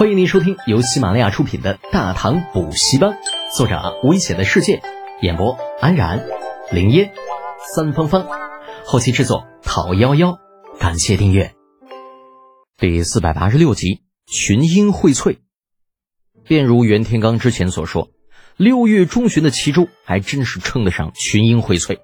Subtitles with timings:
[0.00, 3.10] 欢迎您收听由喜马拉雅出品的《大唐补习班》，
[3.54, 4.80] 作者危险的世界，
[5.20, 6.24] 演播安然、
[6.72, 7.12] 林烟、
[7.74, 8.26] 三芳芳，
[8.86, 10.38] 后期制作陶幺幺。
[10.78, 11.52] 感谢订阅。
[12.78, 15.36] 第四百八十六集，群英荟萃。
[16.44, 18.08] 便如袁天罡之前所说，
[18.56, 21.98] 六月中旬的齐州还真是称得上群英荟萃。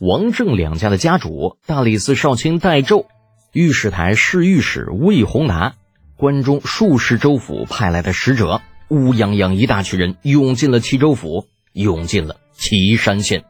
[0.00, 3.06] 王郑两家的家主大理寺少卿戴胄，
[3.54, 5.76] 御史台侍御史魏宏达。
[6.22, 13.42] 关中数十州府派来的使者，乌泱泱一大群人涌进了齐州府，涌进了岐山县。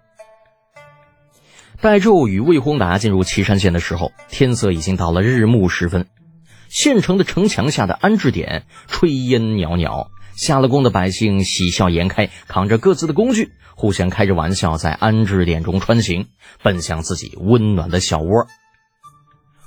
[1.82, 6.06] 戴胄与魏宏达进入岐山县的时候，天色已经到了日暮时分。
[6.70, 16.28] 县城的城墙下的安置点炊烟袅袅，下了工的百姓喜笑颜开，扛着各自的工具，互相开着玩笑，在安置点中穿行，
[16.62, 18.46] 奔向自己温暖的小窝。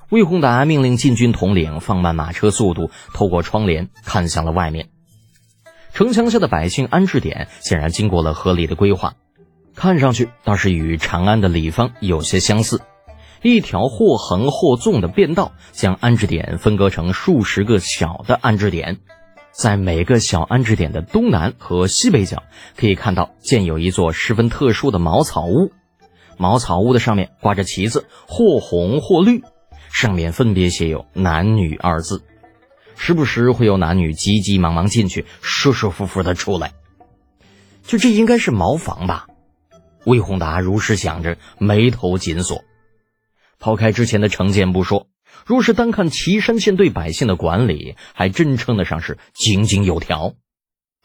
[0.09, 4.90] 魏宏达命令禁军统领放慢马车速度，透过窗帘看向了外面。
[5.94, 9.16] 城墙下的百姓安置点显然经过了合理的规划，
[9.76, 12.82] 看上去倒是与长安的里坊有些相似。
[13.41, 18.99] 一条或横或纵的便道将安置点分割成数十个小的安置点，
[19.51, 22.44] 在每个小安置点的东南和西北角，
[22.76, 25.72] 可以看到建有一座十分特殊的茅草屋。
[26.38, 29.44] 茅草屋的上面挂着旗子，或红或绿。
[29.96, 32.21] 上面分别写有“男女”二字，
[32.98, 36.74] 时不时会有男女急急忙忙进去，舒舒服服的出来。
[37.82, 39.27] 就这应该是茅房吧？
[40.04, 42.66] 魏宏达如是想着，眉头紧锁。
[43.57, 45.07] 抛开之前的成见不说，
[45.46, 50.34] 若是单看岐山县对百姓的管理，还真称得上是井井有条。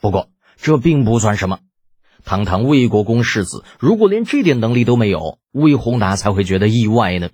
[0.01, 0.31] 不过
[0.61, 1.61] 这并不算什么，
[2.25, 7.31] 堂堂魏国公世子，如果连这点能力都没有，魏宏达才会觉得意外呢。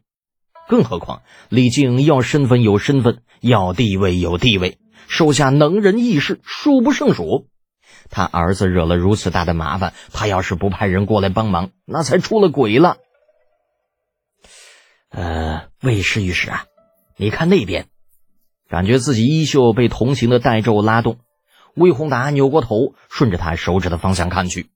[0.68, 4.78] 更何况，李靖要身份有身份，要地位有地位，
[5.08, 7.46] 手下能人异士数不胜数。
[8.10, 12.96] 他儿子惹了如此大的麻烦，他要是不派人过来帮忙，那才出了鬼了。
[15.10, 16.64] 呃，魏氏御史啊，
[17.16, 17.86] 你看那边，
[18.68, 21.18] 感觉自己衣袖被同行的戴胄拉动，
[21.74, 24.68] 魏宏达扭过头，顺着他手指的方向看去，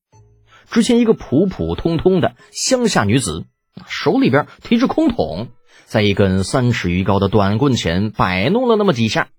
[0.70, 3.44] 只见一个普普通通的乡下女子，
[3.86, 5.48] 手里边提着空桶。
[5.90, 9.30] 在一根三尺余高的短棍前摆弄了那么几下，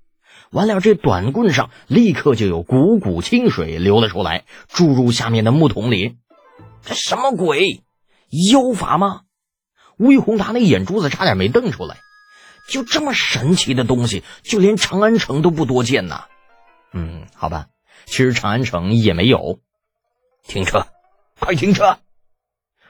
[0.52, 6.18] 完了，这短棍上立刻就有股股清水流了出来，注入下面的木桶里。
[6.84, 7.84] 这什么鬼？
[8.52, 9.22] 妖法吗？
[9.96, 12.00] 魏宏达那眼珠子差点没瞪出来。
[12.68, 16.26] 就这么神奇的东西，就连长安城都不多见呐。
[16.92, 17.68] 嗯，好吧，
[18.08, 19.62] 其实长安城也没有。
[20.46, 20.88] 停车，
[21.40, 22.00] 快停车！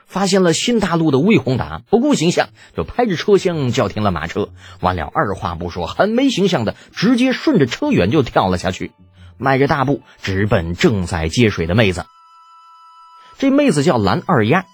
[0.06, 4.50] 发现了新大陆的魏宏达不顾形象，就拍着车厢叫停了马车。
[4.80, 8.92] 完了，二话不说，很没形象的直接顺着车辕就跳了下去，
[9.38, 12.04] 迈着大步直奔正在接水的妹子。
[13.38, 14.66] 这妹子叫蓝二丫，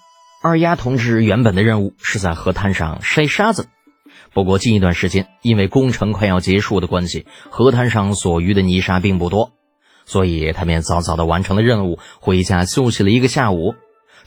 [0.43, 3.69] 二丫同志原本的任务是在河滩上筛沙子，
[4.35, 9.53] 不过近一段时间因为工程快要结束的关系，河滩上所余的泥沙并不多，
[10.05, 13.75] 所以他便早早的完成了任务，回家休息了一个下午。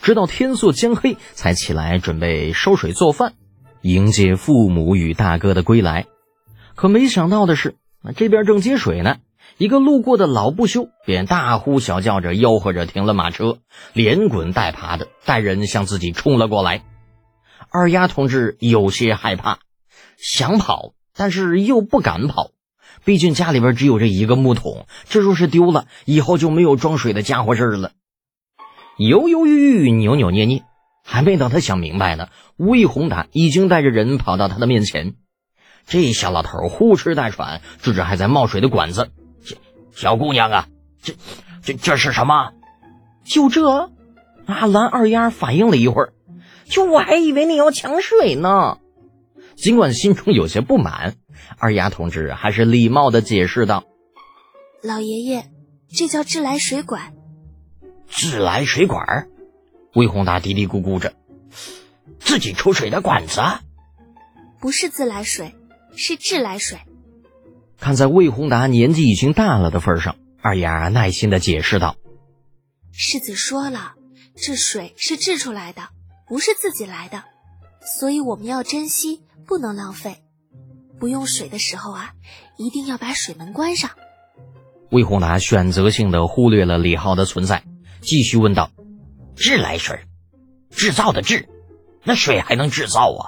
[0.01, 3.33] 直到天色将黑，才起来准备烧水做饭，
[3.81, 6.07] 迎接父母与大哥的归来。
[6.75, 7.75] 可没想到的是，
[8.15, 9.17] 这边正接水呢，
[9.57, 13.59] 一个路过的老不休便大呼小叫着吆喝着停了马车，
[13.93, 16.83] 连滚带爬的带人向自己冲了过来。
[17.69, 19.59] 二丫同志有些害怕，
[20.17, 22.49] 想跑，但是又不敢跑，
[23.05, 27.91] 毕竟家里边只有这一个木桶，这若是丢了，以后就没有装水的家伙事儿了。
[29.09, 30.63] 犹犹豫豫，扭扭捏捏，
[31.03, 35.15] 还没等他想明白呢，魏宏他已经带着人跑到他的面前。
[35.87, 39.09] 这小老头呼哧带喘，指着还在冒水的管子
[39.91, 40.67] ：“小姑娘啊，
[41.01, 41.15] 这、
[41.63, 42.51] 这、这是什么？
[43.25, 43.89] 就这？”
[44.45, 46.13] 阿兰二丫反应了一会儿，
[46.65, 48.77] 就我还以为你要抢水呢。
[49.55, 51.15] 尽管心中有些不满，
[51.57, 53.83] 二丫同志还是礼貌的解释道
[54.83, 55.45] ：“老爷爷，
[55.89, 57.13] 这叫自来水管。”
[58.11, 59.29] 自来水管，
[59.95, 61.13] 魏宏达嘀嘀咕咕着，
[62.19, 63.41] 自己抽水的管子，
[64.59, 65.55] 不是自来水，
[65.95, 66.79] 是自来水。
[67.79, 71.95] 看在魏宏达年纪已经大了的份上，二丫耐心的解释道
[72.91, 73.93] ：“世子说了，
[74.35, 75.87] 这水是制出来的，
[76.27, 77.23] 不是自己来的，
[77.81, 80.17] 所以我们要珍惜，不能浪费。
[80.99, 82.11] 不用水的时候啊，
[82.57, 83.89] 一定要把水门关上。”
[84.91, 87.63] 魏宏达选择性的忽略了李浩的存在。
[88.01, 88.71] 继续问道
[89.35, 90.05] ：“自来水，
[90.69, 91.47] 制造的制，
[92.03, 93.21] 那水还能制造啊？”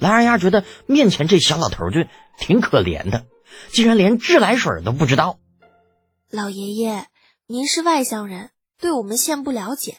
[0.00, 2.00] 蓝二丫觉得面前这小老头就
[2.38, 3.26] 挺可怜的，
[3.70, 5.38] 竟然连自来水都不知道。
[6.30, 7.06] 老爷爷，
[7.46, 9.98] 您是外乡人，对我们县不了解。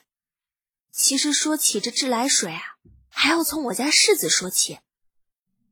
[0.92, 2.62] 其实说起这自来水啊，
[3.10, 4.78] 还要从我家世子说起。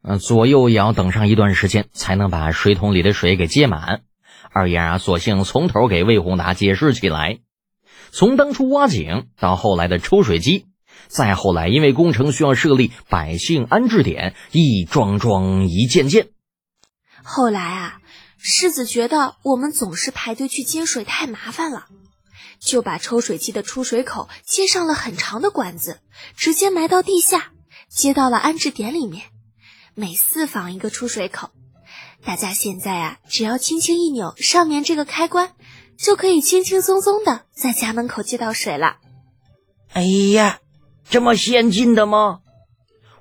[0.03, 4.03] 嗯，左右也要等上一段时间，才能把水桶里的水给接满。
[4.51, 7.39] 二丫啊，索性从头给魏宏达解释起来。
[8.11, 10.65] 从当初挖井到后来的抽水机，
[11.07, 16.29] 再后来因为工程需要设立百姓安置点，一桩桩一件件。
[17.23, 17.99] 后来啊。
[18.39, 21.87] 狮子觉得我们总是排队去接水太麻烦了，
[22.59, 25.99] 就把抽水机的出水口接上了很长的管子，
[26.37, 27.51] 直接埋到地下，
[27.89, 29.23] 接到了安置点里面。
[29.95, 31.49] 每四房一个出水口，
[32.23, 35.53] 大家现在啊，只要轻轻一扭上面这个开关，
[35.97, 38.97] 就可以轻轻松松的在家门口接到水了。
[39.93, 40.59] 哎呀，
[41.09, 42.39] 这么先进的吗？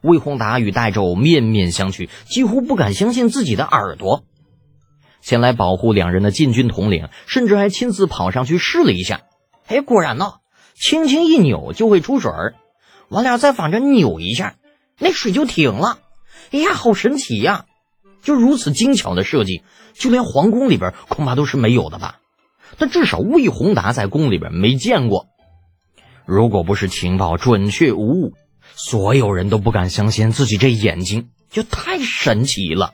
[0.02, 4.25] 魏宏达与戴胄面面相觑，几乎不敢相信自己的耳朵。
[5.20, 9.23] 前来保护两人的禁军统领，甚至还亲自跑上去试了一下。
[9.67, 10.34] 哎，果然呢，
[10.75, 12.55] 轻轻一扭就会出水儿。
[13.08, 14.55] 完了，再反着扭一下，
[14.99, 15.99] 那水就停了。
[16.52, 17.64] 哎呀，好神奇呀！
[18.23, 19.62] 就如此精巧的设计，
[19.94, 22.20] 就连皇宫里边恐怕都是没有的吧？
[22.78, 25.26] 但至少魏宏达在宫里边没见过。
[26.24, 28.32] 如果不是情报准确无误，
[28.74, 32.92] 所有人都不敢相信自己这眼睛，就太神奇了。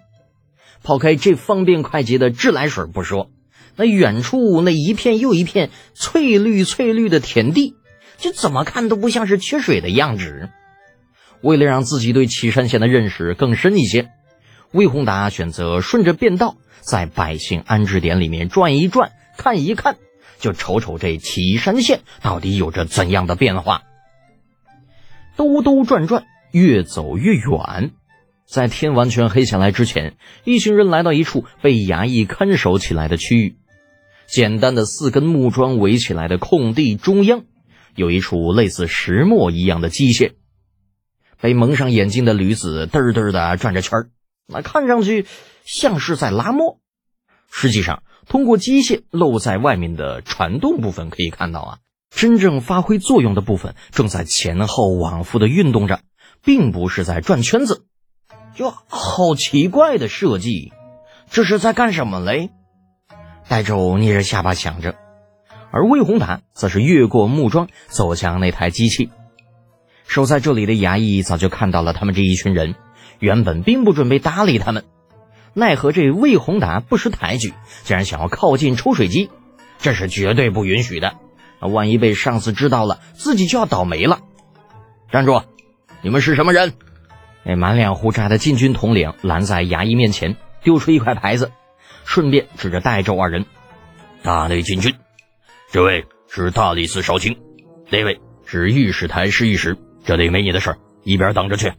[0.82, 3.30] 抛开这方便快捷的自来水不说，
[3.76, 7.74] 那远处那一片又一片翠绿翠绿的田地，
[8.18, 10.50] 就怎么看都不像是缺水的样子。
[11.40, 14.10] 为了让自己对岐山县的认识更深一些，
[14.72, 19.98] 魏宏达选择顺着便道，在百姓安置点里面转一转，看一看，
[20.38, 23.82] 就瞅瞅这岐山县到底有着怎样的变化。
[25.36, 27.92] 兜兜转转，越走越远。
[28.46, 33.56] 在天完全黑下来之前，一行人来到一处被衙役看守起来的区域。
[34.26, 37.44] 简单的四根木桩围起来的空地中央，
[37.94, 40.32] 有一处类似石磨一样的机械。
[41.40, 44.10] 被蒙上眼睛的驴子嘚嘚的转着圈儿，
[44.46, 45.26] 那看上去
[45.64, 46.78] 像是在拉磨。
[47.50, 51.78] 实际上，通过机械露在外面的传动部分可以看到啊，
[52.14, 56.00] 真正发挥作用的部分正在前后往复的运动着，
[56.42, 57.84] 并不是在转圈子。
[58.54, 60.72] 就好奇怪的设计，
[61.30, 62.50] 这是在干什么嘞？
[63.48, 64.94] 戴胄捏着下巴想着，
[65.70, 69.10] 而魏宏达则是越过木桩走向那台机器。
[70.06, 72.74] 守在这里的衙役早就看到了他们这一群人，
[73.18, 74.84] 原本并不准备搭理他们，
[75.54, 77.52] 奈何这魏宏达不识抬举，
[77.84, 79.30] 竟然想要靠近抽水机，
[79.78, 81.14] 这是绝对不允许的。
[81.60, 84.20] 万一被上司知道了，自己就要倒霉了。
[85.10, 85.42] 站住！
[86.00, 86.72] 你们是什么人？
[87.44, 91.52] 那满脸胡渣的禁军统领拦在衙役面前，丢出一块牌子，
[92.04, 93.46] 顺便指着戴胄二人
[94.22, 94.94] ：“大内禁军，
[95.70, 97.36] 这位是大理寺少卿，
[97.90, 101.72] 那位是御史台侍御史，这里没你的事儿，一边等着去。”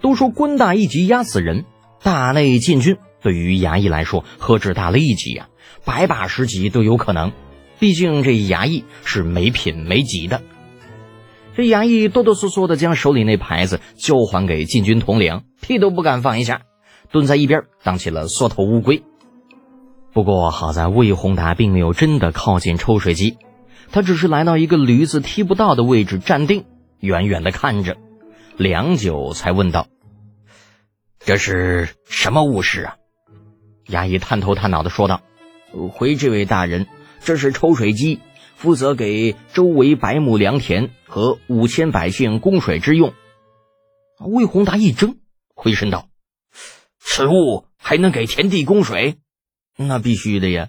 [0.00, 1.64] 都说官大一级压死人，
[2.04, 5.48] 大内禁军对于衙役来说何止大了一级呀，
[5.86, 7.32] 百把十级都有可能。
[7.78, 10.42] 毕竟这衙役是没品没级的。
[11.56, 16.60] 这衙役哆哆嗦嗦的将手里那牌子交还给禁军统领，屁都不敢放一下，
[17.10, 19.02] 蹲在一边当起了缩头乌龟。
[20.12, 23.38] 不过好在魏宏达并没有真的靠近抽水机，
[23.90, 26.66] 他只是来到一个驴子踢不到的位置站定，
[27.00, 27.96] 远远的看着，
[28.58, 29.86] 良久才问道
[31.24, 32.96] ：“这是什么物事啊？”
[33.86, 35.22] 衙役探头探脑的说道
[35.92, 36.86] ：“回这位大人，
[37.20, 38.20] 这是抽水机。”
[38.56, 43.12] 负责给周围百亩良田和五千百姓供水之用。
[44.20, 45.16] 魏宏达一怔，
[45.54, 46.08] 回身道
[46.98, 49.16] ：“此物还能给田地供水？
[49.76, 50.68] 那必须的呀！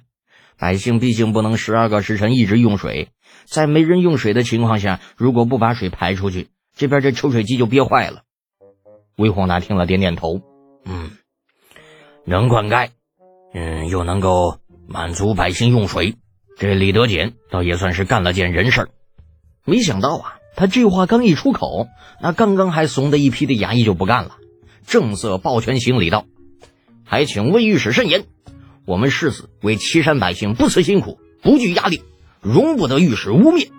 [0.57, 3.11] 百姓毕竟不能十二个时辰一直用水，
[3.45, 8.23] 在没人用水的情况下，如果不把水排出去，这边这抽水机就憋坏了。”
[9.17, 10.41] 魏宏达听了，点点头
[10.83, 11.11] ：“嗯，
[12.25, 12.89] 能灌溉，
[13.53, 16.15] 嗯，又能够满足百姓用水。”
[16.57, 18.89] 这李德俭倒也算是干了件人事儿，
[19.65, 21.87] 没想到啊，他这话刚一出口，
[22.21, 24.37] 那刚刚还怂的一批的衙役就不干了，
[24.87, 26.25] 正色抱拳行礼道
[27.03, 28.25] ：“还请魏御史慎言，
[28.85, 32.03] 我们誓死为岐山百姓不辞辛苦，不惧压力，
[32.41, 33.69] 容不得御史污蔑。”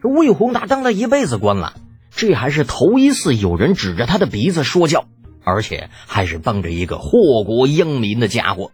[0.00, 1.74] 这魏宏达当了一辈子官了，
[2.20, 5.08] 这还是头一次有人指着他的鼻子说教，
[5.42, 8.72] 而且还是帮着一个祸国殃民的家伙。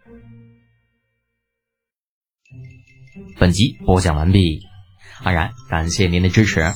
[3.39, 4.63] 本集播讲完毕，
[5.23, 6.75] 安然感谢您的支持。